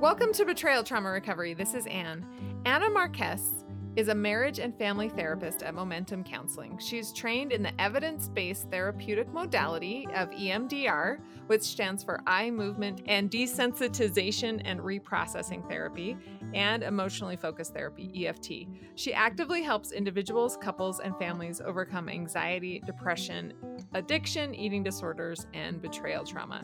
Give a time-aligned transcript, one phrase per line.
[0.00, 1.52] Welcome to Betrayal Trauma Recovery.
[1.52, 2.24] This is Anne.
[2.64, 6.78] Anna Marquez is a marriage and family therapist at Momentum Counseling.
[6.78, 11.18] She's trained in the evidence based therapeutic modality of EMDR,
[11.48, 16.16] which stands for eye movement and desensitization and reprocessing therapy,
[16.54, 18.68] and emotionally focused therapy, EFT.
[18.94, 23.52] She actively helps individuals, couples, and families overcome anxiety, depression,
[23.92, 26.62] addiction, eating disorders, and betrayal trauma.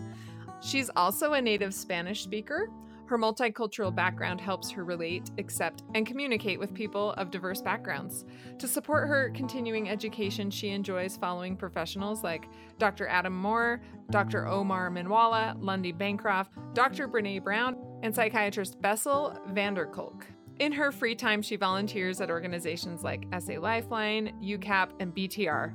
[0.63, 2.71] She's also a native Spanish speaker
[3.07, 8.25] her multicultural background helps her relate, accept, and communicate with people of diverse backgrounds.
[8.59, 12.47] To support her continuing education, she enjoys following professionals like
[12.79, 13.07] Dr.
[13.07, 13.81] Adam Moore,
[14.11, 14.47] Dr.
[14.47, 17.09] Omar Minwalla, Lundy Bancroft, Dr.
[17.09, 20.27] Brene Brown, and psychiatrist Bessel van der Kolk.
[20.59, 25.75] In her free time, she volunteers at organizations like SA Lifeline, UCAP, and BTR.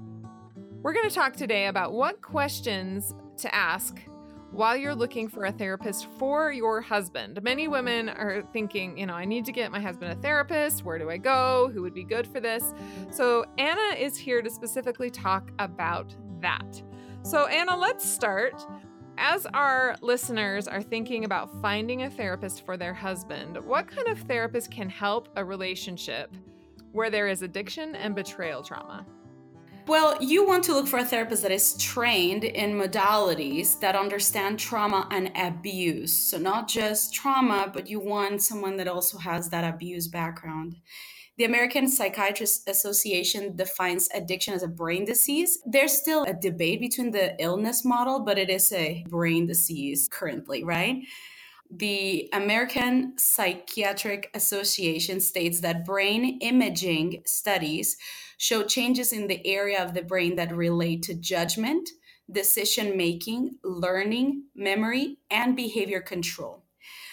[0.81, 4.01] We're going to talk today about what questions to ask
[4.51, 7.41] while you're looking for a therapist for your husband.
[7.41, 10.83] Many women are thinking, you know, I need to get my husband a therapist.
[10.83, 11.71] Where do I go?
[11.73, 12.73] Who would be good for this?
[13.11, 16.81] So, Anna is here to specifically talk about that.
[17.23, 18.65] So, Anna, let's start.
[19.17, 24.19] As our listeners are thinking about finding a therapist for their husband, what kind of
[24.19, 26.33] therapist can help a relationship
[26.91, 29.05] where there is addiction and betrayal trauma?
[29.87, 34.59] Well, you want to look for a therapist that is trained in modalities that understand
[34.59, 36.13] trauma and abuse.
[36.13, 40.75] So, not just trauma, but you want someone that also has that abuse background.
[41.37, 45.59] The American Psychiatrist Association defines addiction as a brain disease.
[45.65, 50.63] There's still a debate between the illness model, but it is a brain disease currently,
[50.63, 51.03] right?
[51.73, 57.95] the American Psychiatric Association states that brain imaging studies
[58.41, 61.87] show changes in the area of the brain that relate to judgment,
[62.31, 66.63] decision making, learning, memory, and behavior control.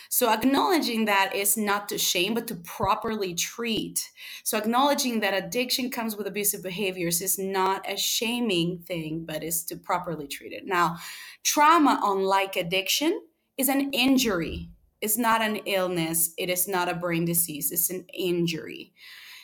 [0.08, 4.10] So, acknowledging that is not to shame, but to properly treat.
[4.42, 9.64] So, acknowledging that addiction comes with abusive behaviors is not a shaming thing, but is
[9.64, 10.64] to properly treat it.
[10.64, 10.96] Now,
[11.44, 13.20] trauma, unlike addiction,
[13.58, 14.70] is an injury.
[15.02, 16.32] It's not an illness.
[16.38, 17.70] It is not a brain disease.
[17.70, 18.94] It's an injury.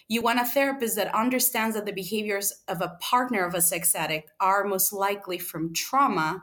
[0.06, 3.94] You want a therapist that understands that the behaviors of a partner of a sex
[3.94, 6.42] addict are most likely from trauma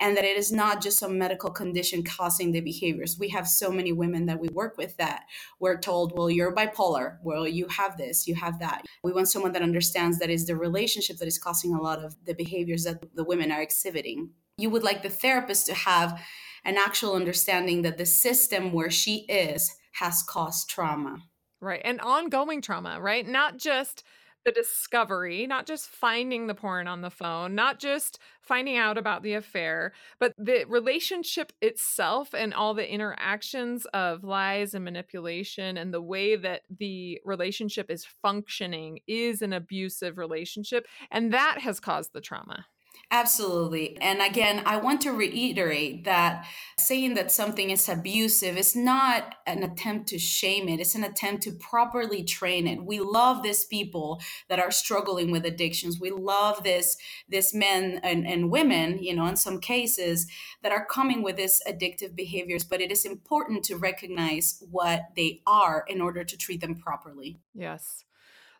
[0.00, 3.18] and that it is not just some medical condition causing the behaviors.
[3.18, 5.24] We have so many women that we work with that
[5.60, 7.18] we're told, well, you're bipolar.
[7.22, 8.86] Well, you have this, you have that.
[9.02, 12.16] We want someone that understands that is the relationship that is causing a lot of
[12.24, 14.30] the behaviors that the women are exhibiting.
[14.56, 16.20] You would like the therapist to have
[16.64, 21.18] an actual understanding that the system where she is has caused trauma.
[21.64, 21.80] Right.
[21.82, 23.26] And ongoing trauma, right?
[23.26, 24.04] Not just
[24.44, 29.22] the discovery, not just finding the porn on the phone, not just finding out about
[29.22, 35.94] the affair, but the relationship itself and all the interactions of lies and manipulation and
[35.94, 40.86] the way that the relationship is functioning is an abusive relationship.
[41.10, 42.66] And that has caused the trauma.
[43.10, 43.96] Absolutely.
[44.00, 46.46] And again, I want to reiterate that
[46.78, 51.42] saying that something is abusive is not an attempt to shame it, it's an attempt
[51.44, 52.84] to properly train it.
[52.84, 56.00] We love these people that are struggling with addictions.
[56.00, 56.96] We love this
[57.28, 60.26] this men and, and women, you know, in some cases
[60.62, 65.40] that are coming with these addictive behaviors, but it is important to recognize what they
[65.46, 67.38] are in order to treat them properly.
[67.54, 68.04] Yes.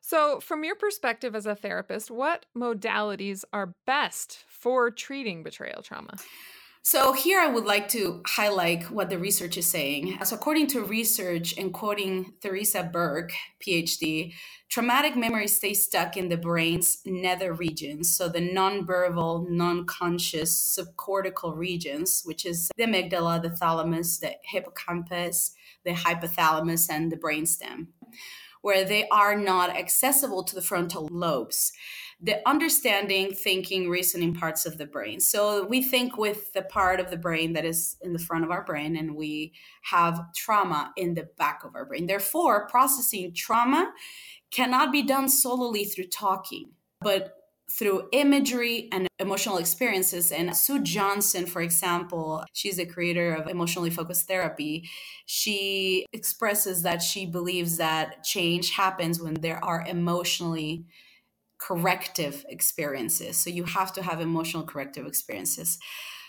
[0.07, 6.19] So, from your perspective as a therapist, what modalities are best for treating betrayal trauma?
[6.83, 10.19] So, here I would like to highlight what the research is saying.
[10.23, 13.33] So, according to research and quoting Theresa Burke,
[13.67, 14.35] PhD,
[14.69, 18.15] traumatic memory stays stuck in the brain's nether regions.
[18.15, 25.53] So, the non-verbal, non conscious subcortical regions, which is the amygdala, the thalamus, the hippocampus,
[25.83, 27.87] the hypothalamus, and the brainstem
[28.65, 31.71] where they are not accessible to the frontal lobes
[32.21, 35.21] the understanding, thinking, reasoning parts of the brain.
[35.21, 38.51] So we think with the part of the brain that is in the front of
[38.51, 42.06] our brain, and we have trauma in the back of our brain.
[42.06, 43.93] Therefore, processing trauma
[44.50, 46.71] cannot be done solely through talking,
[47.03, 50.31] but through imagery and emotional experiences.
[50.31, 54.88] And Sue Johnson, for example, she's the creator of emotionally focused therapy.
[55.26, 60.84] She expresses that she believes that change happens when there are emotionally
[61.58, 63.38] corrective experiences.
[63.38, 65.78] So you have to have emotional corrective experiences.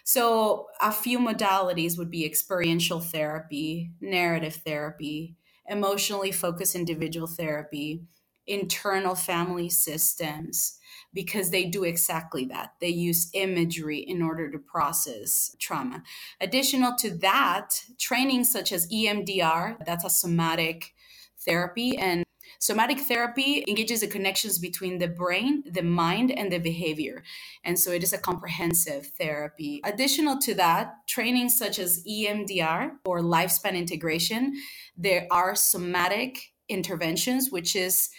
[0.05, 5.35] So a few modalities would be experiential therapy, narrative therapy,
[5.67, 8.03] emotionally focused individual therapy,
[8.47, 10.77] internal family systems
[11.15, 12.73] because they do exactly that.
[12.79, 16.03] They use imagery in order to process trauma.
[16.39, 20.94] Additional to that, training such as EMDR, that's a somatic
[21.39, 22.25] therapy, and
[22.59, 27.23] Somatic therapy engages the connections between the brain, the mind, and the behavior.
[27.63, 29.81] And so it is a comprehensive therapy.
[29.83, 34.53] Additional to that, training such as EMDR or lifespan integration,
[34.97, 38.09] there are somatic interventions, which is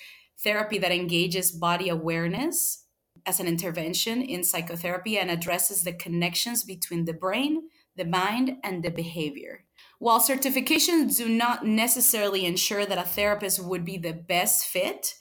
[0.44, 2.85] therapy that engages body awareness
[3.26, 8.82] as an intervention in psychotherapy and addresses the connections between the brain, the mind, and
[8.82, 9.64] the behavior.
[9.98, 15.14] While certifications do not necessarily ensure that a therapist would be the best fit,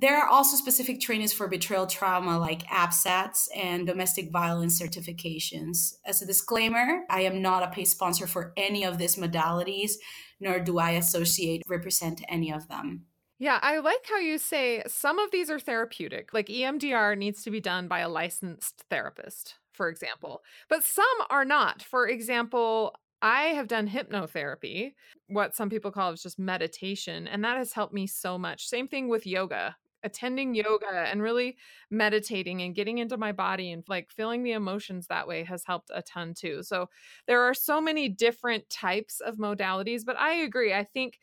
[0.00, 5.94] there are also specific trainings for betrayal trauma like APSATs and domestic violence certifications.
[6.06, 9.94] As a disclaimer, I am not a paid sponsor for any of these modalities,
[10.38, 13.06] nor do I associate represent any of them.
[13.38, 16.34] Yeah, I like how you say some of these are therapeutic.
[16.34, 21.44] Like EMDR needs to be done by a licensed therapist, for example, but some are
[21.44, 21.82] not.
[21.82, 24.94] For example, I have done hypnotherapy,
[25.28, 28.66] what some people call is just meditation, and that has helped me so much.
[28.66, 29.76] Same thing with yoga.
[30.04, 31.56] Attending yoga and really
[31.90, 35.90] meditating and getting into my body and like feeling the emotions that way has helped
[35.92, 36.62] a ton too.
[36.62, 36.88] So
[37.26, 40.72] there are so many different types of modalities, but I agree.
[40.72, 41.18] I think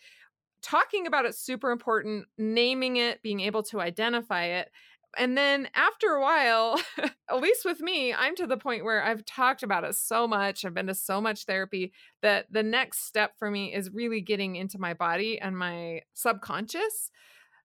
[0.65, 4.71] talking about it's super important, naming it, being able to identify it.
[5.17, 6.81] And then after a while,
[7.29, 10.65] at least with me, I'm to the point where I've talked about it so much.
[10.65, 14.56] I've been to so much therapy that the next step for me is really getting
[14.56, 17.12] into my body and my subconscious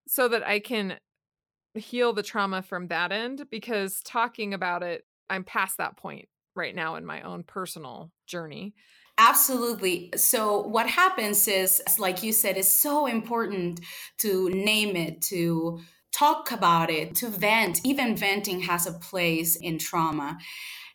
[0.06, 0.98] so that I can
[1.74, 6.74] heal the trauma from that end because talking about it, I'm past that point right
[6.74, 8.74] now in my own personal journey.
[9.22, 10.10] Absolutely.
[10.16, 13.80] So, what happens is, like you said, it's so important
[14.18, 15.80] to name it, to
[16.10, 17.82] talk about it, to vent.
[17.84, 20.38] Even venting has a place in trauma.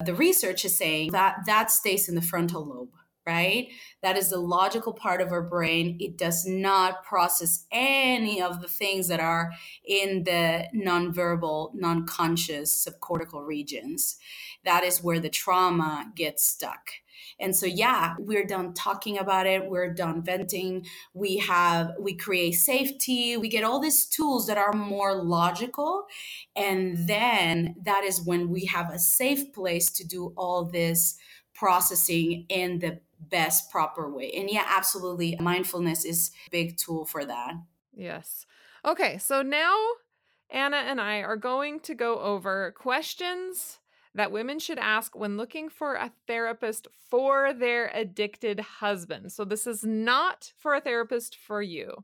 [0.03, 2.89] The research is saying that that stays in the frontal lobe
[3.27, 3.69] right?
[4.03, 5.97] That is the logical part of our brain.
[5.99, 9.51] It does not process any of the things that are
[9.83, 14.17] in the nonverbal, non conscious subcortical regions.
[14.63, 16.89] That is where the trauma gets stuck.
[17.39, 19.69] And so, yeah, we're done talking about it.
[19.69, 20.85] We're done venting.
[21.13, 23.35] We have, we create safety.
[23.37, 26.05] We get all these tools that are more logical.
[26.55, 31.17] And then that is when we have a safe place to do all this
[31.53, 34.31] processing in the best proper way.
[34.31, 35.37] And yeah, absolutely.
[35.39, 37.53] Mindfulness is a big tool for that.
[37.93, 38.45] Yes.
[38.85, 39.17] Okay.
[39.17, 39.75] So now
[40.49, 43.79] Anna and I are going to go over questions
[44.15, 49.31] that women should ask when looking for a therapist for their addicted husband.
[49.31, 52.03] So, this is not for a therapist for you.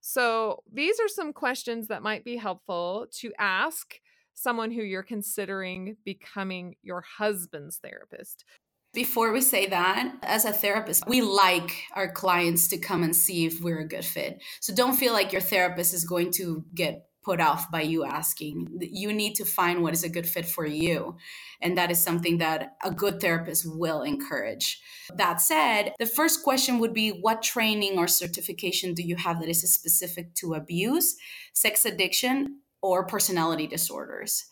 [0.00, 4.00] So, these are some questions that might be helpful to ask
[4.34, 8.44] someone who you're considering becoming your husband's therapist.
[8.92, 13.44] Before we say that, as a therapist, we like our clients to come and see
[13.44, 14.40] if we're a good fit.
[14.60, 18.68] So don't feel like your therapist is going to get put off by you asking.
[18.80, 21.16] You need to find what is a good fit for you.
[21.60, 24.80] And that is something that a good therapist will encourage.
[25.14, 29.48] That said, the first question would be what training or certification do you have that
[29.48, 31.16] is specific to abuse,
[31.52, 34.44] sex addiction, or personality disorders?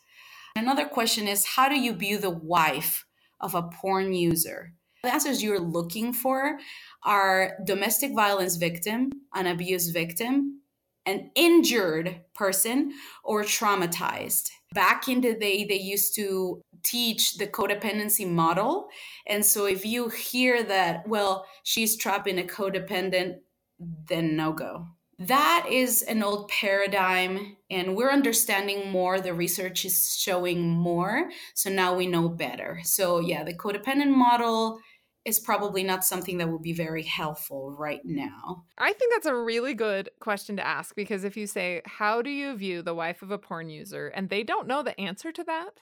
[0.55, 3.05] Another question is how do you view the wife
[3.39, 4.73] of a porn user?
[5.03, 6.59] The answers you're looking for
[7.03, 10.61] are domestic violence victim, an abuse victim,
[11.05, 12.93] an injured person
[13.23, 14.49] or traumatized.
[14.73, 18.87] Back in the day, they used to teach the codependency model.
[19.27, 23.37] And so if you hear that, well, she's trapped in a codependent,
[23.79, 24.87] then no go.
[25.19, 29.21] That is an old paradigm, and we're understanding more.
[29.21, 31.29] The research is showing more.
[31.53, 32.79] So now we know better.
[32.83, 34.79] So, yeah, the codependent model
[35.25, 38.65] is probably not something that would be very helpful right now.
[38.77, 42.29] I think that's a really good question to ask because if you say, How do
[42.29, 44.07] you view the wife of a porn user?
[44.07, 45.79] and they don't know the answer to that,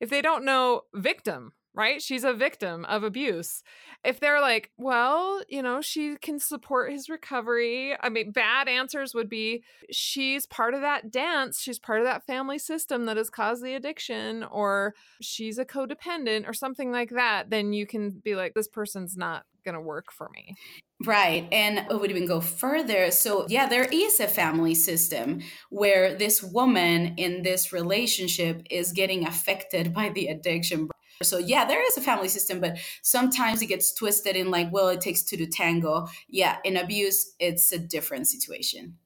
[0.00, 2.02] if they don't know victim, right?
[2.02, 3.62] She's a victim of abuse.
[4.04, 7.96] If they're like, well, you know, she can support his recovery.
[8.00, 11.60] I mean, bad answers would be she's part of that dance.
[11.60, 16.46] She's part of that family system that has caused the addiction, or she's a codependent,
[16.46, 17.50] or something like that.
[17.50, 20.56] Then you can be like, this person's not going to work for me.
[21.04, 21.48] Right.
[21.50, 23.10] And it would even go further.
[23.10, 29.26] So, yeah, there is a family system where this woman in this relationship is getting
[29.26, 30.88] affected by the addiction
[31.22, 34.88] so yeah, there is a family system, but sometimes it gets twisted in like, well,
[34.88, 36.08] it takes two to tango.
[36.28, 38.98] Yeah, in abuse, it's a different situation.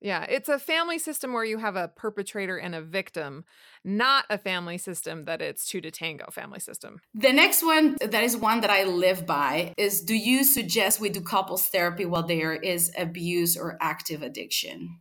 [0.00, 3.44] Yeah, it's a family system where you have a perpetrator and a victim,
[3.84, 7.00] not a family system that it's two to tango family system.
[7.14, 11.10] The next one that is one that I live by is do you suggest we
[11.10, 15.00] do couples therapy while there is abuse or active addiction?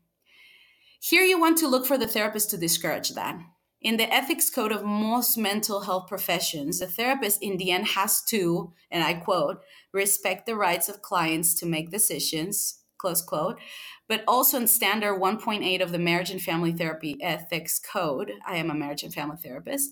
[1.02, 3.40] Here you want to look for the therapist to discourage that.
[3.82, 8.22] In the ethics code of most mental health professions, the therapist in the end has
[8.24, 9.62] to, and I quote,
[9.94, 13.58] respect the rights of clients to make decisions, close quote,
[14.10, 18.70] but also in standard 1.8 of the marriage and family therapy ethics code i am
[18.70, 19.92] a marriage and family therapist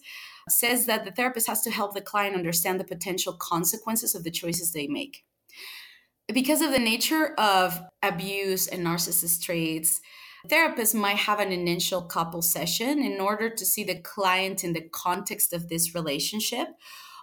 [0.50, 4.32] says that the therapist has to help the client understand the potential consequences of the
[4.32, 5.24] choices they make.
[6.34, 10.02] Because of the nature of abuse and narcissist traits
[10.50, 14.88] therapists might have an initial couple session in order to see the client in the
[14.92, 16.68] context of this relationship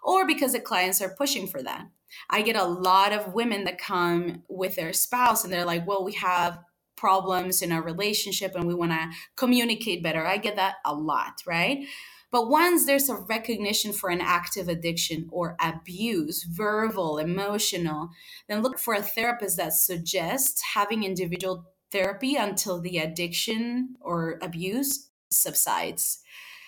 [0.02, 1.87] or because the clients are pushing for that
[2.31, 6.04] I get a lot of women that come with their spouse and they're like, well,
[6.04, 6.59] we have
[6.97, 10.25] problems in our relationship and we want to communicate better.
[10.26, 11.87] I get that a lot, right?
[12.31, 18.11] But once there's a recognition for an active addiction or abuse, verbal, emotional,
[18.49, 25.10] then look for a therapist that suggests having individual therapy until the addiction or abuse
[25.30, 26.18] subsides.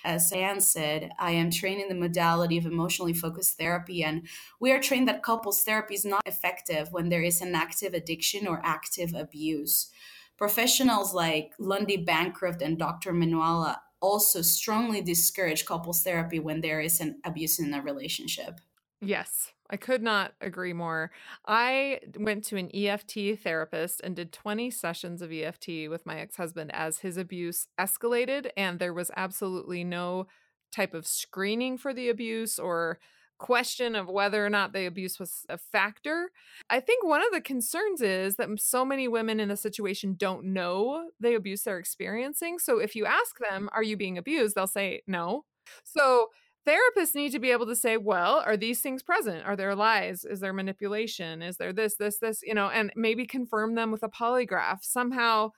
[0.04, 4.28] As Anne said, I am trained in the modality of emotionally focused therapy, and
[4.60, 8.46] we are trained that couples therapy is not effective when there is an active addiction
[8.46, 9.90] or active abuse.
[10.38, 13.12] Professionals like Lundy Bancroft and Dr.
[13.12, 18.60] Minwalla also strongly discourage couples therapy when there is an abuse in a relationship.
[19.00, 21.10] Yes, I could not agree more.
[21.46, 26.36] I went to an EFT therapist and did 20 sessions of EFT with my ex
[26.36, 30.26] husband as his abuse escalated, and there was absolutely no
[30.72, 32.98] type of screening for the abuse or
[33.38, 36.30] question of whether or not the abuse was a factor.
[36.70, 40.44] I think one of the concerns is that so many women in the situation don't
[40.46, 42.58] know the abuse they're experiencing.
[42.58, 44.54] So if you ask them, Are you being abused?
[44.54, 45.44] they'll say no.
[45.84, 46.30] So
[46.66, 49.44] therapists need to be able to say, Well, are these things present?
[49.44, 50.24] Are there lies?
[50.24, 51.42] Is there manipulation?
[51.42, 54.82] Is there this, this, this, you know, and maybe confirm them with a polygraph.
[54.82, 55.52] Somehow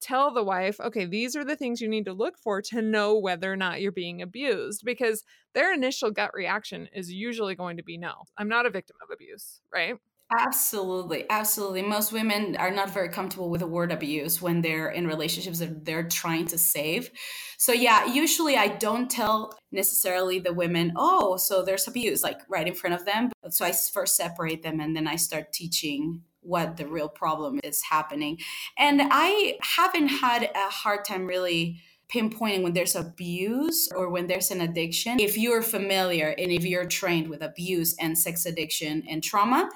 [0.00, 3.18] tell the wife, okay, these are the things you need to look for to know
[3.18, 5.24] whether or not you're being abused because
[5.54, 9.10] their initial gut reaction is usually going to be no, I'm not a victim of
[9.12, 9.96] abuse, right?
[10.30, 11.80] Absolutely, absolutely.
[11.80, 15.86] Most women are not very comfortable with the word abuse when they're in relationships that
[15.86, 17.10] they're trying to save.
[17.56, 22.66] So, yeah, usually I don't tell necessarily the women, oh, so there's abuse, like right
[22.66, 23.30] in front of them.
[23.48, 27.82] So I first separate them and then I start teaching what the real problem is
[27.82, 28.38] happening.
[28.78, 31.80] And I haven't had a hard time really
[32.12, 35.20] pinpointing when there's abuse or when there's an addiction.
[35.20, 39.68] If you're familiar and if you're trained with abuse and sex addiction and trauma,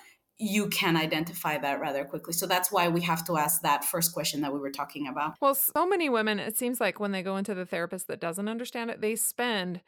[0.43, 2.33] you can identify that rather quickly.
[2.33, 5.37] So that's why we have to ask that first question that we were talking about.
[5.41, 8.49] Well, so many women, it seems like when they go into the therapist that doesn't
[8.49, 9.83] understand it, they spend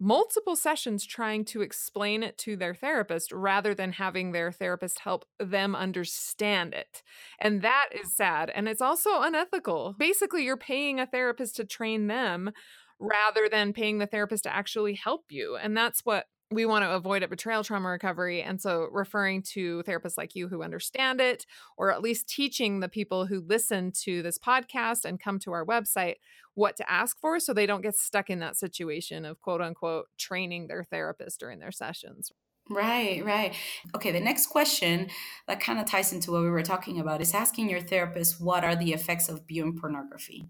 [0.00, 5.26] multiple sessions trying to explain it to their therapist rather than having their therapist help
[5.38, 7.02] them understand it.
[7.38, 8.50] And that is sad.
[8.54, 9.94] And it's also unethical.
[9.98, 12.50] Basically, you're paying a therapist to train them
[12.98, 15.56] rather than paying the therapist to actually help you.
[15.56, 18.42] And that's what we want to avoid a betrayal trauma recovery.
[18.42, 21.44] And so, referring to therapists like you who understand it,
[21.76, 25.64] or at least teaching the people who listen to this podcast and come to our
[25.64, 26.16] website
[26.54, 30.06] what to ask for so they don't get stuck in that situation of quote unquote
[30.18, 32.32] training their therapist during their sessions.
[32.68, 33.54] Right, right.
[33.94, 35.08] Okay, the next question
[35.46, 38.64] that kind of ties into what we were talking about is asking your therapist what
[38.64, 40.48] are the effects of viewing pornography.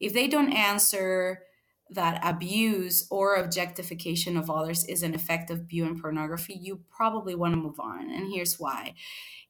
[0.00, 1.42] If they don't answer,
[1.90, 7.54] that abuse or objectification of others is an effect of viewing pornography, you probably want
[7.54, 8.10] to move on.
[8.10, 8.94] And here's why.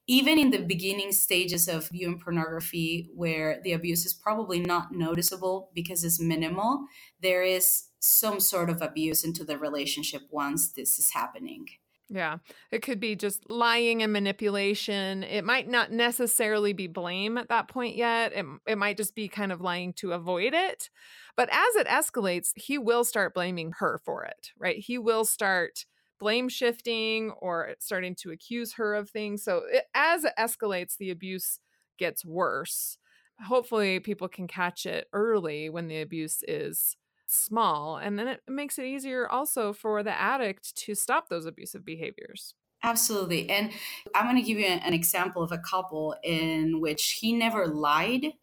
[0.07, 5.71] Even in the beginning stages of viewing pornography, where the abuse is probably not noticeable
[5.73, 6.85] because it's minimal,
[7.21, 11.65] there is some sort of abuse into the relationship once this is happening.
[12.07, 12.37] Yeah,
[12.71, 15.23] it could be just lying and manipulation.
[15.23, 18.31] It might not necessarily be blame at that point yet.
[18.33, 20.91] It, it might just be kind of lying to avoid it.
[21.35, 24.77] But as it escalates, he will start blaming her for it, right?
[24.77, 25.85] He will start
[26.17, 29.43] blame shifting or starting to accuse her of things.
[29.43, 31.59] So it, as it escalates, the abuse
[31.97, 32.97] gets worse.
[33.45, 36.95] Hopefully, people can catch it early when the abuse is
[37.27, 37.97] small.
[37.97, 42.55] And then it makes it easier also for the addict to stop those abusive behaviors.
[42.83, 43.49] Absolutely.
[43.49, 43.71] And
[44.13, 48.33] I'm going to give you an example of a couple in which he never lied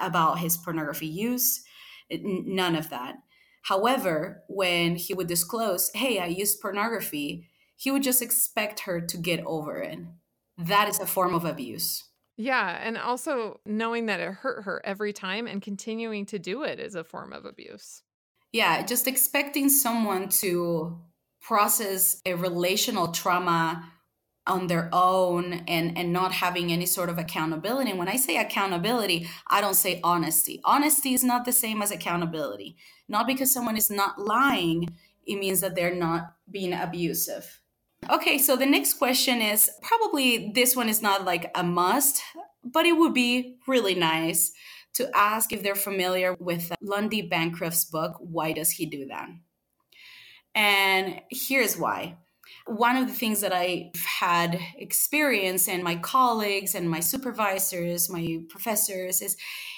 [0.00, 1.64] about his pornography use
[2.10, 3.16] none of that.
[3.62, 9.16] However, when he would disclose, hey, I used pornography, he would just expect her to
[9.16, 9.98] get over it.
[10.56, 12.04] That is a form of abuse.
[12.36, 12.78] Yeah.
[12.80, 16.94] And also knowing that it hurt her every time and continuing to do it is
[16.94, 18.02] a form of abuse.
[18.52, 18.84] Yeah.
[18.84, 21.00] Just expecting someone to
[21.40, 23.90] process a relational trauma
[24.46, 27.90] on their own and and not having any sort of accountability.
[27.90, 30.60] And when i say accountability i don't say honesty.
[30.64, 32.76] Honesty is not the same as accountability.
[33.08, 34.88] Not because someone is not lying
[35.26, 37.60] it means that they're not being abusive.
[38.10, 42.22] Okay so the next question is probably this one is not like a must
[42.64, 44.52] but it would be really nice
[44.94, 49.28] to ask if they're familiar with lundy bancroft's book why does he do that?
[50.54, 52.16] And here's why
[52.66, 58.40] one of the things that I've had experience and my colleagues and my supervisors, my
[58.48, 59.36] professors is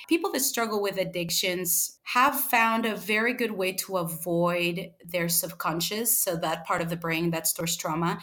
[0.08, 6.16] people that struggle with addictions have found a very good way to avoid their subconscious,
[6.16, 8.18] so that part of the brain that stores trauma.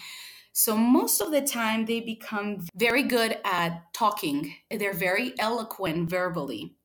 [0.54, 4.56] So most of the time they become very good at talking.
[4.72, 6.76] They're very eloquent verbally.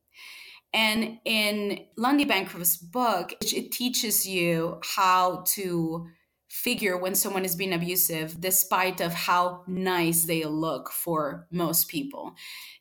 [0.73, 6.07] And in Lundy Bancroft's book, it teaches you how to
[6.51, 12.35] figure when someone is being abusive despite of how nice they look for most people.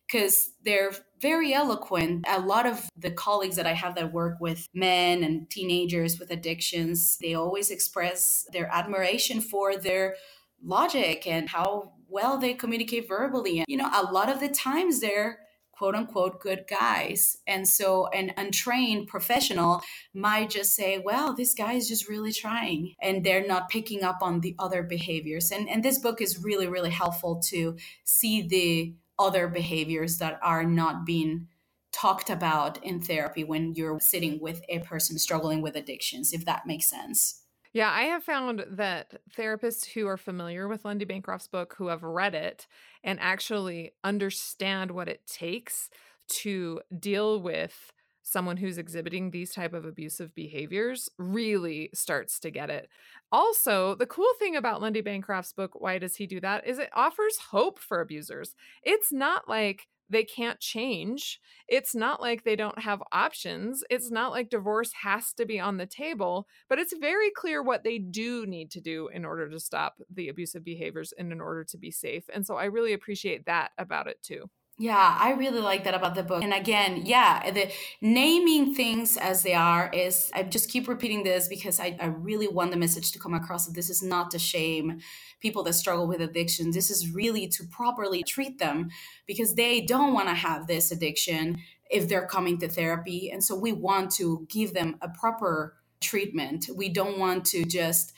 [0.07, 2.25] Because they're very eloquent.
[2.29, 6.33] A lot of the colleagues that i have that work with men and teenagers with
[6.33, 10.17] addictions they always express their admiration for their
[10.63, 13.59] logic and how well they communicate verbally.
[13.59, 15.39] And you know a lot of the times they're
[15.81, 17.39] quote unquote good guys.
[17.47, 19.81] And so an untrained professional
[20.13, 24.19] might just say, well, this guy is just really trying and they're not picking up
[24.21, 25.51] on the other behaviors.
[25.51, 30.65] And, and this book is really, really helpful to see the other behaviors that are
[30.65, 31.49] not being
[31.93, 36.67] talked about in therapy when you're sitting with a person struggling with addictions, if that
[36.67, 37.40] makes sense.
[37.73, 42.03] Yeah, I have found that therapists who are familiar with Lundy Bancroft's book, who have
[42.03, 42.67] read it
[43.05, 45.89] and actually understand what it takes
[46.29, 52.71] to deal with someone who's exhibiting these type of abusive behaviors really starts to get
[52.71, 52.89] it.
[53.33, 56.91] Also, the cool thing about Lundy Bancroft's book, Why Does He Do That, is it
[56.93, 58.55] offers hope for abusers.
[58.83, 61.41] It's not like they can't change.
[61.69, 63.83] It's not like they don't have options.
[63.89, 67.85] It's not like divorce has to be on the table, but it's very clear what
[67.85, 71.65] they do need to do in order to stop the abusive behaviors and in order
[71.65, 72.25] to be safe.
[72.35, 74.51] And so I really appreciate that about it too.
[74.81, 76.43] Yeah, I really like that about the book.
[76.43, 81.49] And again, yeah, the naming things as they are is, I just keep repeating this
[81.49, 84.39] because I, I really want the message to come across that this is not to
[84.39, 85.01] shame
[85.43, 86.71] people that struggle with addiction.
[86.71, 88.89] This is really to properly treat them
[89.27, 91.59] because they don't want to have this addiction
[91.91, 93.31] if they're coming to therapy.
[93.31, 96.71] And so we want to give them a proper treatment.
[96.75, 98.15] We don't want to just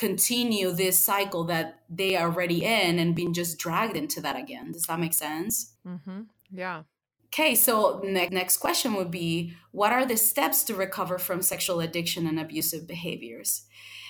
[0.00, 4.72] continue this cycle that they are already in and being just dragged into that again.
[4.72, 5.74] Does that make sense?
[5.86, 6.22] Mm-hmm.
[6.50, 6.84] Yeah.
[7.26, 11.80] Okay, so ne- next question would be What are the steps to recover from sexual
[11.80, 13.66] addiction and abusive behaviors?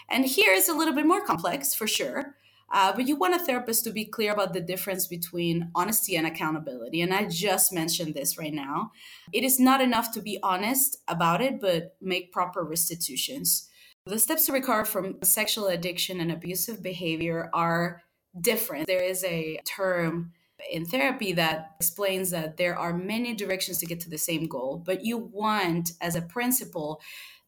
[0.08, 2.36] And here is a little bit more complex for sure.
[2.72, 6.24] Uh, but you want a therapist to be clear about the difference between honesty and
[6.24, 7.00] accountability.
[7.02, 8.92] And I just mentioned this right now.
[9.32, 13.69] It is not enough to be honest about it, but make proper restitutions.
[14.06, 18.02] The steps to recover from sexual addiction and abusive behavior are
[18.40, 18.86] different.
[18.86, 20.32] There is a term
[20.70, 24.82] in therapy that explains that there are many directions to get to the same goal,
[24.84, 27.00] but you want, as a principle,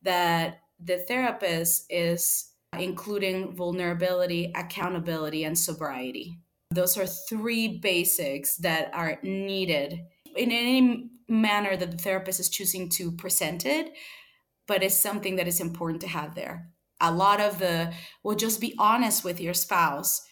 [0.03, 6.39] that the therapist is including vulnerability, accountability, and sobriety.
[6.71, 10.01] Those are three basics that are needed
[10.35, 13.93] in any manner that the therapist is choosing to present it
[14.67, 16.71] but it's something that is important to have there.
[17.01, 20.23] A lot of the, well, just be honest with your spouse.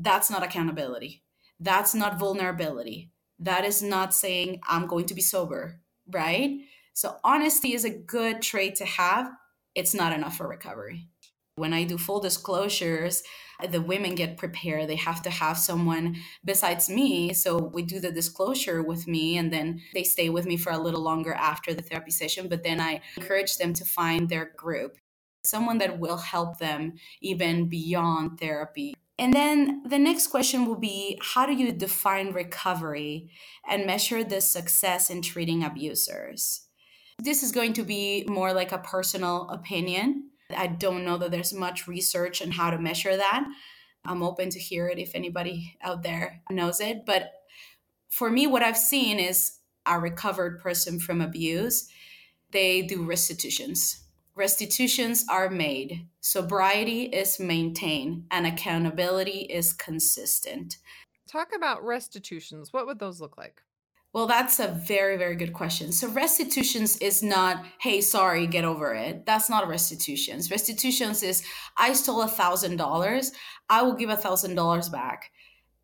[0.00, 1.22] That's not accountability.
[1.58, 3.10] That's not vulnerability.
[3.38, 6.58] That is not saying, I'm going to be sober, right?
[6.92, 9.30] So, honesty is a good trait to have.
[9.74, 11.08] It's not enough for recovery.
[11.56, 13.22] When I do full disclosures,
[13.68, 14.88] the women get prepared.
[14.88, 17.32] They have to have someone besides me.
[17.32, 20.78] So we do the disclosure with me, and then they stay with me for a
[20.78, 22.48] little longer after the therapy session.
[22.48, 24.98] But then I encourage them to find their group,
[25.44, 28.94] someone that will help them even beyond therapy.
[29.18, 33.30] And then the next question will be how do you define recovery
[33.68, 36.66] and measure the success in treating abusers?
[37.22, 41.52] This is going to be more like a personal opinion I don't know that there's
[41.52, 43.46] much research on how to measure that.
[44.04, 47.06] I'm open to hear it if anybody out there knows it.
[47.06, 47.32] But
[48.08, 51.88] for me, what I've seen is a recovered person from abuse,
[52.50, 54.04] they do restitutions.
[54.36, 60.78] Restitutions are made, sobriety is maintained, and accountability is consistent.
[61.28, 62.72] Talk about restitutions.
[62.72, 63.62] What would those look like?
[64.14, 65.90] Well, that's a very, very good question.
[65.90, 69.26] So, restitutions is not, hey, sorry, get over it.
[69.26, 70.52] That's not restitutions.
[70.52, 71.44] Restitutions is,
[71.76, 73.32] I stole a thousand dollars.
[73.68, 75.32] I will give a thousand dollars back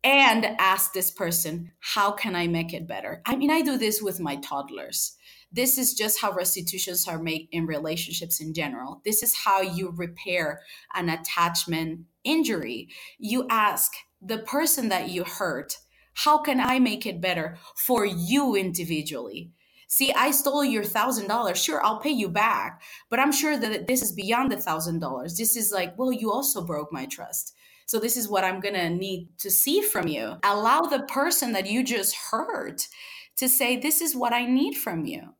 [0.01, 3.21] and ask this person, how can I make it better?
[3.25, 5.17] I mean, I do this with my toddlers.
[5.51, 9.01] This is just how restitutions are made in relationships in general.
[9.03, 10.61] This is how you repair
[10.95, 12.87] an attachment injury.
[13.19, 13.91] You ask
[14.21, 15.77] the person that you hurt,
[16.13, 19.51] how can I make it better for you individually?
[19.87, 21.61] See, I stole your thousand dollars.
[21.61, 25.37] Sure, I'll pay you back, but I'm sure that this is beyond the thousand dollars.
[25.37, 27.53] This is like, well, you also broke my trust.
[27.87, 30.37] So this is what I'm gonna need to see from you.
[30.43, 32.87] Allow the person that you just hurt
[33.35, 35.35] to say, this is what I need from you.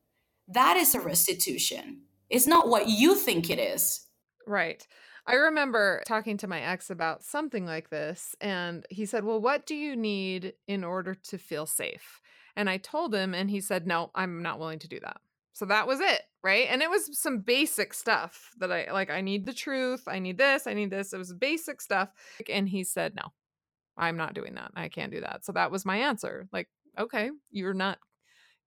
[0.48, 2.02] That is a restitution.
[2.28, 4.06] It's not what you think it is.
[4.46, 4.86] Right.
[5.26, 9.66] I remember talking to my ex about something like this, and he said, Well, what
[9.66, 12.20] do you need in order to feel safe?
[12.56, 15.18] And I told him, and he said, No, I'm not willing to do that.
[15.52, 16.66] So that was it, right?
[16.68, 19.10] And it was some basic stuff that I like.
[19.10, 20.02] I need the truth.
[20.08, 20.66] I need this.
[20.66, 21.12] I need this.
[21.12, 22.08] It was basic stuff.
[22.50, 23.32] And he said, No,
[23.96, 24.72] I'm not doing that.
[24.74, 25.44] I can't do that.
[25.44, 26.48] So that was my answer.
[26.52, 27.98] Like, okay, you're not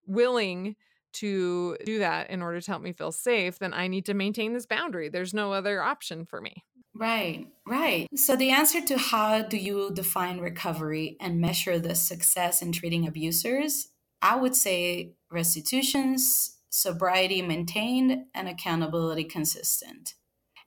[0.06, 0.76] willing
[1.16, 4.52] to do that in order to help me feel safe, then I need to maintain
[4.52, 5.08] this boundary.
[5.08, 6.64] There's no other option for me.
[6.94, 8.06] Right, right.
[8.14, 13.06] So the answer to how do you define recovery and measure the success in treating
[13.06, 13.88] abusers,
[14.22, 20.14] I would say restitutions, sobriety maintained, and accountability consistent.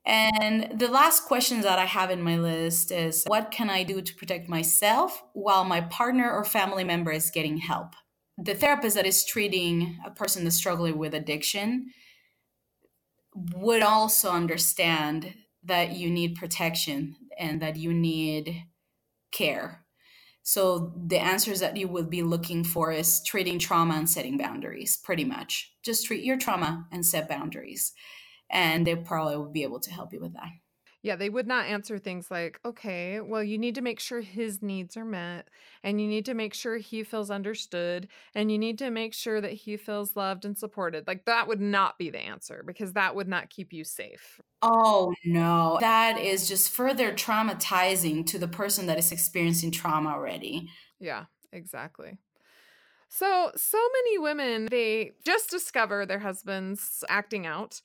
[0.06, 4.02] And the last question that I have in my list is what can I do
[4.02, 7.96] to protect myself while my partner or family member is getting help?
[8.42, 11.92] The therapist that is treating a person that's struggling with addiction
[13.56, 18.64] would also understand that you need protection and that you need
[19.32, 19.86] care.
[20.42, 24.98] So the answers that you would be looking for is treating trauma and setting boundaries,
[24.98, 25.74] pretty much.
[25.84, 27.94] Just treat your trauma and set boundaries.
[28.50, 30.50] And they probably will be able to help you with that.
[31.02, 34.62] Yeah, they would not answer things like, okay, well, you need to make sure his
[34.62, 35.50] needs are met,
[35.82, 39.40] and you need to make sure he feels understood, and you need to make sure
[39.40, 41.08] that he feels loved and supported.
[41.08, 44.42] Like, that would not be the answer because that would not keep you safe.
[44.62, 45.78] Oh, no.
[45.80, 50.70] That is just further traumatizing to the person that is experiencing trauma already.
[51.00, 52.18] Yeah, exactly.
[53.10, 57.82] So, so many women, they just discover their husband's acting out,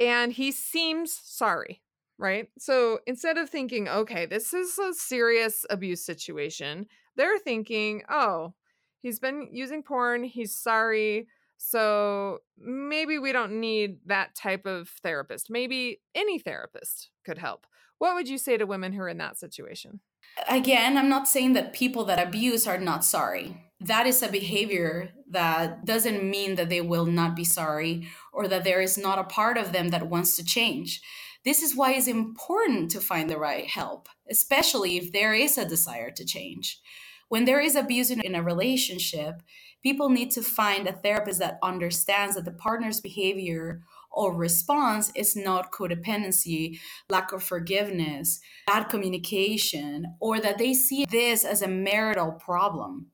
[0.00, 1.82] and he seems sorry
[2.18, 2.48] right?
[2.58, 8.54] So instead of thinking, okay, this is a serious abuse situation, they're thinking, oh,
[9.02, 11.28] he's been using porn, he's sorry.
[11.58, 15.50] So maybe we don't need that type of therapist.
[15.50, 17.66] Maybe any therapist could help.
[17.98, 20.00] What would you say to women who are in that situation?
[20.48, 23.62] Again, I'm not saying that people that abuse are not sorry.
[23.80, 28.64] That is a behavior that doesn't mean that they will not be sorry or that
[28.64, 31.00] there is not a part of them that wants to change
[31.46, 35.64] this is why it's important to find the right help, especially if there is a
[35.64, 36.80] desire to change.
[37.28, 39.42] When there is abuse in a relationship,
[39.80, 43.80] people need to find a therapist that understands that the partner's behavior
[44.10, 51.44] or response is not codependency, lack of forgiveness, bad communication, or that they see this
[51.44, 53.06] as a marital problem,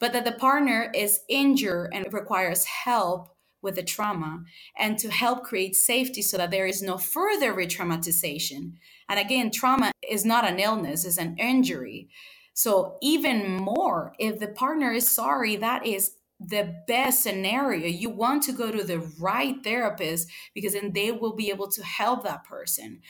[0.00, 3.28] but that the partner is injured and requires help
[3.62, 4.44] with the trauma
[4.76, 8.74] and to help create safety so that there is no further re traumatization.
[9.08, 12.08] And again, trauma is not an illness, it's an injury.
[12.54, 17.86] So, even more, if the partner is sorry, that is the best scenario.
[17.86, 21.84] You want to go to the right therapist because then they will be able to
[21.84, 23.00] help that person.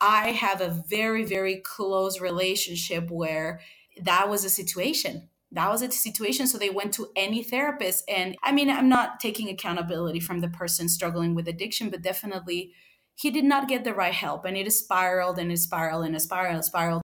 [0.00, 3.60] I have a very, very close relationship where
[4.02, 6.46] that was a situation that was a situation.
[6.46, 8.04] So they went to any therapist.
[8.08, 12.72] And I mean, I'm not taking accountability from the person struggling with addiction, but definitely
[13.14, 14.44] he did not get the right help.
[14.44, 17.02] And it spiraled and it spiraled and it spiraled and spiraled.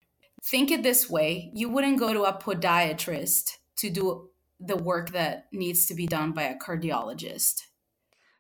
[0.44, 5.48] Think it this way you wouldn't go to a podiatrist to do the work that
[5.52, 7.62] needs to be done by a cardiologist.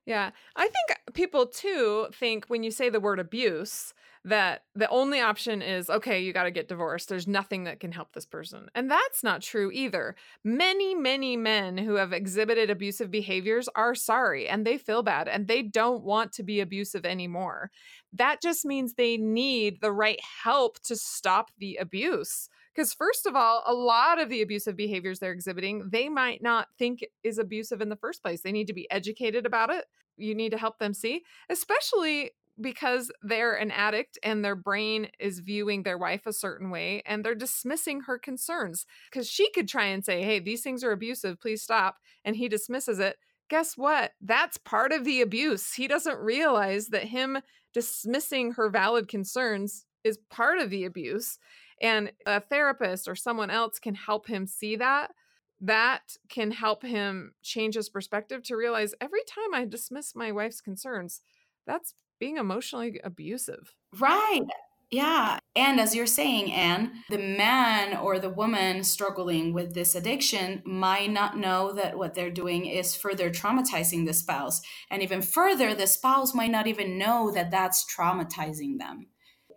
[0.05, 0.31] Yeah.
[0.55, 5.61] I think people too think when you say the word abuse, that the only option
[5.61, 7.09] is okay, you got to get divorced.
[7.09, 8.67] There's nothing that can help this person.
[8.75, 10.15] And that's not true either.
[10.43, 15.47] Many, many men who have exhibited abusive behaviors are sorry and they feel bad and
[15.47, 17.71] they don't want to be abusive anymore.
[18.13, 22.47] That just means they need the right help to stop the abuse.
[22.73, 26.67] Because, first of all, a lot of the abusive behaviors they're exhibiting, they might not
[26.77, 28.41] think is abusive in the first place.
[28.41, 29.85] They need to be educated about it.
[30.15, 32.31] You need to help them see, especially
[32.61, 37.23] because they're an addict and their brain is viewing their wife a certain way and
[37.23, 41.39] they're dismissing her concerns because she could try and say hey these things are abusive
[41.39, 43.17] please stop and he dismisses it.
[43.49, 44.11] Guess what?
[44.21, 45.73] That's part of the abuse.
[45.73, 47.39] He doesn't realize that him
[47.73, 51.37] dismissing her valid concerns is part of the abuse
[51.81, 55.11] and a therapist or someone else can help him see that.
[55.59, 60.61] That can help him change his perspective to realize every time I dismiss my wife's
[60.61, 61.21] concerns,
[61.67, 63.73] that's being emotionally abusive.
[63.99, 64.43] Right.
[64.91, 65.39] Yeah.
[65.55, 71.11] And as you're saying, Anne, the man or the woman struggling with this addiction might
[71.11, 74.61] not know that what they're doing is further traumatizing the spouse.
[74.89, 79.07] And even further, the spouse might not even know that that's traumatizing them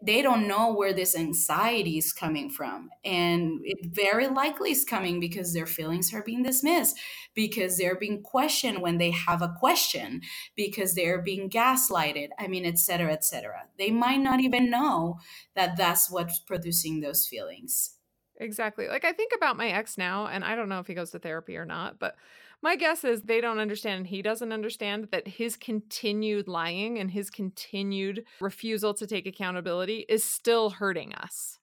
[0.05, 2.91] they don't know where this anxiety is coming from.
[3.05, 6.99] And it very likely is coming because their feelings are being dismissed,
[7.35, 10.23] because they're being questioned when they have a question,
[10.57, 12.29] because they're being gaslighted.
[12.39, 13.63] I mean, etc., cetera, et cetera.
[13.79, 15.19] They might not even know
[15.55, 17.97] that that's what's producing those feelings.
[18.37, 18.89] Exactly.
[18.89, 21.19] Like I think about my ex now, and I don't know if he goes to
[21.19, 22.17] therapy or not, but
[22.65, 27.11] my guess is they don't understand and he doesn't understand that his continued lying and
[27.11, 31.59] his continued refusal to take accountability is still hurting us.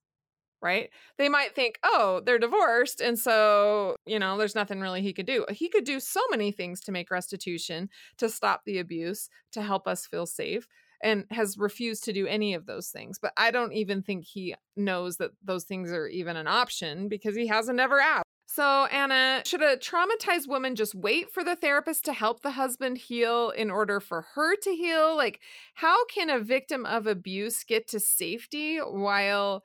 [0.61, 0.91] Right?
[1.17, 3.01] They might think, oh, they're divorced.
[3.01, 5.43] And so, you know, there's nothing really he could do.
[5.49, 9.87] He could do so many things to make restitution, to stop the abuse, to help
[9.87, 10.67] us feel safe
[11.01, 13.17] and has refused to do any of those things.
[13.19, 17.35] But I don't even think he knows that those things are even an option because
[17.35, 18.25] he hasn't ever asked.
[18.53, 22.97] So, Anna, should a traumatized woman just wait for the therapist to help the husband
[22.97, 25.15] heal in order for her to heal?
[25.15, 25.39] Like,
[25.75, 29.63] how can a victim of abuse get to safety while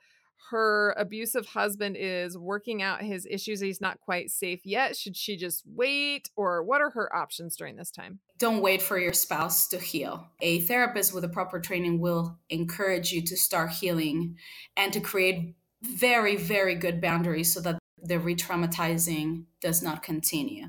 [0.51, 3.59] her abusive husband is working out his issues?
[3.59, 4.95] He's not quite safe yet.
[4.95, 8.19] Should she just wait, or what are her options during this time?
[8.39, 10.29] Don't wait for your spouse to heal.
[10.39, 14.37] A therapist with a proper training will encourage you to start healing
[14.77, 20.67] and to create very, very good boundaries so that the re traumatizing does not continue.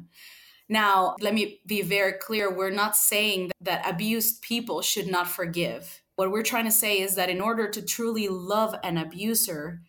[0.69, 6.03] Now, let me be very clear we're not saying that abused people should not forgive.
[6.17, 9.81] What we're trying to say is that in order to truly love an abuser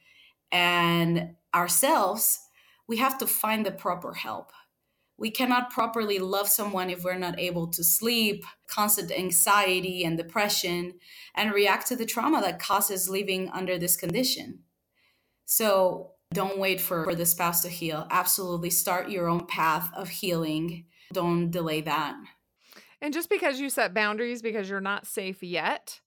[0.51, 2.39] and ourselves,
[2.88, 4.51] we have to find the proper help.
[5.17, 10.93] We cannot properly love someone if we're not able to sleep, constant anxiety and depression,
[11.35, 14.59] and react to the trauma that causes living under this condition.
[15.43, 18.07] So, don't wait for, for the spouse to heal.
[18.11, 20.85] Absolutely start your own path of healing.
[21.11, 22.15] Don't delay that.
[23.01, 26.01] And just because you set boundaries because you're not safe yet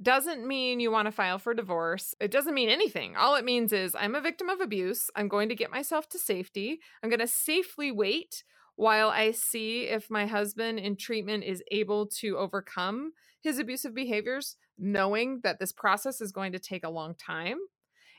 [0.00, 2.14] doesn't mean you want to file for divorce.
[2.20, 3.16] It doesn't mean anything.
[3.16, 5.08] All it means is I'm a victim of abuse.
[5.14, 6.80] I'm going to get myself to safety.
[7.02, 8.42] I'm going to safely wait
[8.74, 14.56] while I see if my husband in treatment is able to overcome his abusive behaviors,
[14.78, 17.58] knowing that this process is going to take a long time.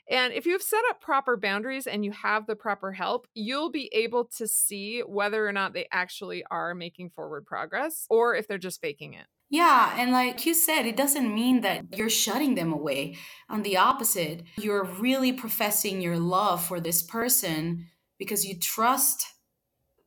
[0.08, 3.88] And if you've set up proper boundaries and you have the proper help, you'll be
[3.92, 8.58] able to see whether or not they actually are making forward progress or if they're
[8.58, 9.26] just faking it.
[9.50, 13.16] Yeah, and like you said, it doesn't mean that you're shutting them away.
[13.48, 17.86] On the opposite, you're really professing your love for this person
[18.18, 19.26] because you trust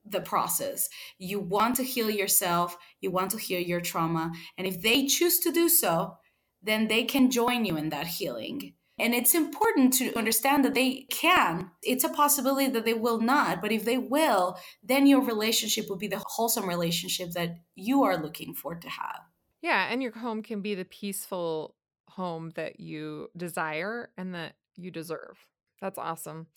[0.05, 0.89] the process.
[1.17, 4.31] You want to heal yourself, you want to heal your trauma.
[4.57, 6.17] And if they choose to do so,
[6.61, 8.73] then they can join you in that healing.
[8.99, 11.69] And it's important to understand that they can.
[11.83, 15.97] It's a possibility that they will not, but if they will, then your relationship will
[15.97, 19.21] be the wholesome relationship that you are looking for to have.
[19.61, 21.75] Yeah, and your home can be the peaceful
[22.09, 25.37] home that you desire and that you deserve.
[25.81, 26.47] That's awesome.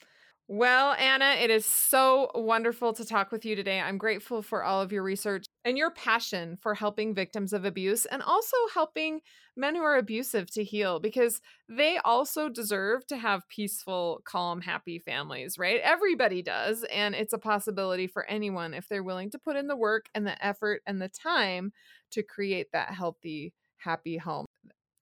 [0.49, 3.81] Well, Anna, it is so wonderful to talk with you today.
[3.81, 8.07] I'm grateful for all of your research and your passion for helping victims of abuse
[8.07, 9.21] and also helping
[9.57, 14.99] men who are abusive to heal because they also deserve to have peaceful, calm, happy
[14.99, 15.81] families, right?
[15.83, 16.85] Everybody does.
[16.85, 20.27] And it's a possibility for anyone if they're willing to put in the work and
[20.27, 21.73] the effort and the time
[22.13, 24.47] to create that healthy, happy home.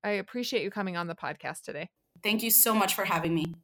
[0.03, 1.89] I appreciate you coming on the podcast today.
[2.23, 3.55] Thank you so much for having me.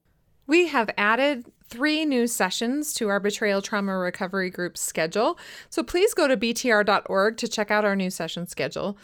[0.46, 5.38] We have added three new sessions to our Betrayal Trauma Recovery Group schedule,
[5.70, 8.96] so please go to btr.org to check out our new session schedule.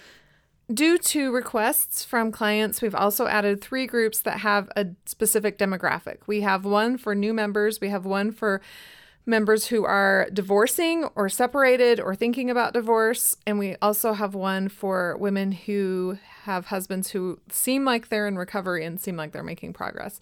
[0.73, 6.19] Due to requests from clients, we've also added three groups that have a specific demographic.
[6.29, 8.61] We have one for new members, we have one for
[9.27, 13.37] members who are divorcing or separated or thinking about divorce.
[13.47, 18.37] And we also have one for women who have husbands who seem like they're in
[18.37, 20.21] recovery and seem like they're making progress.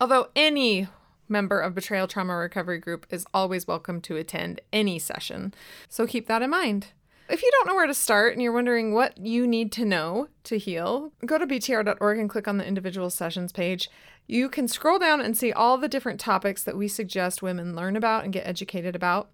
[0.00, 0.88] Although any
[1.28, 5.52] member of Betrayal Trauma Recovery Group is always welcome to attend any session.
[5.88, 6.88] So keep that in mind.
[7.28, 10.28] If you don't know where to start and you're wondering what you need to know
[10.44, 13.90] to heal, go to btr.org and click on the individual sessions page.
[14.26, 17.96] You can scroll down and see all the different topics that we suggest women learn
[17.96, 19.30] about and get educated about.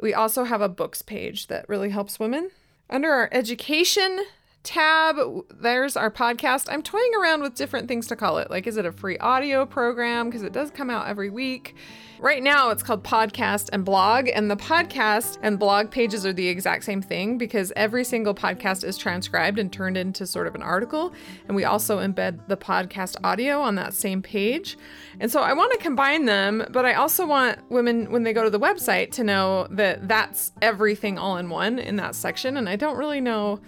[0.00, 2.50] We also have a books page that really helps women.
[2.90, 4.24] Under our education
[4.62, 5.16] tab,
[5.60, 6.66] there's our podcast.
[6.70, 8.50] I'm toying around with different things to call it.
[8.50, 10.26] Like, is it a free audio program?
[10.26, 11.74] Because it does come out every week.
[12.20, 16.48] Right now, it's called podcast and blog, and the podcast and blog pages are the
[16.48, 20.62] exact same thing because every single podcast is transcribed and turned into sort of an
[20.62, 21.12] article.
[21.46, 24.76] And we also embed the podcast audio on that same page.
[25.20, 28.42] And so I want to combine them, but I also want women, when they go
[28.42, 32.56] to the website, to know that that's everything all in one in that section.
[32.56, 33.60] And I don't really know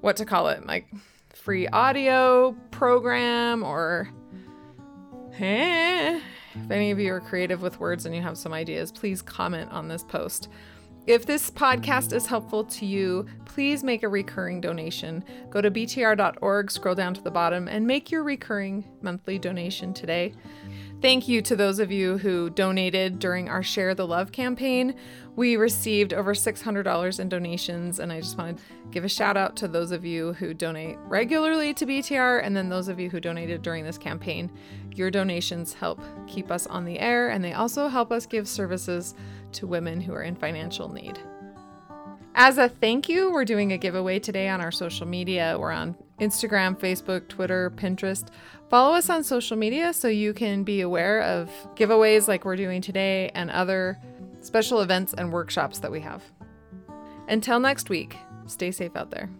[0.00, 0.86] what to call it like
[1.34, 4.08] free audio program or.
[5.38, 6.20] Eh.
[6.54, 9.70] If any of you are creative with words and you have some ideas, please comment
[9.70, 10.48] on this post.
[11.06, 15.24] If this podcast is helpful to you, please make a recurring donation.
[15.48, 20.34] Go to btr.org, scroll down to the bottom, and make your recurring monthly donation today.
[21.00, 24.96] Thank you to those of you who donated during our Share the Love campaign.
[25.36, 29.54] We received over $600 in donations, and I just want to give a shout out
[29.56, 33.20] to those of you who donate regularly to BTR and then those of you who
[33.20, 34.50] donated during this campaign.
[34.92, 39.14] Your donations help keep us on the air, and they also help us give services
[39.52, 41.16] to women who are in financial need.
[42.34, 45.56] As a thank you, we're doing a giveaway today on our social media.
[45.60, 48.28] We're on Instagram, Facebook, Twitter, Pinterest.
[48.68, 52.82] Follow us on social media so you can be aware of giveaways like we're doing
[52.82, 53.98] today and other
[54.40, 56.22] special events and workshops that we have.
[57.28, 59.30] Until next week, stay safe out there.